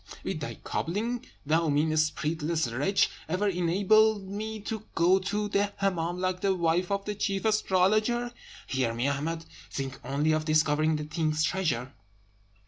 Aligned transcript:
"Will 0.23 0.35
thy 0.35 0.55
cobbling, 0.55 1.27
thou 1.45 1.69
mean, 1.69 1.95
spiritless 1.95 2.65
wretch, 2.73 3.11
ever 3.29 3.47
enable 3.47 4.17
me 4.19 4.59
to 4.61 4.87
go 4.95 5.19
to 5.19 5.47
the 5.47 5.71
Hemmâm 5.79 6.17
like 6.17 6.41
the 6.41 6.55
wife 6.55 6.89
of 6.89 7.05
the 7.05 7.13
chief 7.13 7.45
astrologer? 7.45 8.31
Hear 8.65 8.95
me, 8.95 9.07
Ahmed! 9.07 9.45
Think 9.69 9.99
only 10.03 10.31
of 10.31 10.45
discovering 10.45 10.95
the 10.95 11.05
king's 11.05 11.43
treasure. 11.43 11.93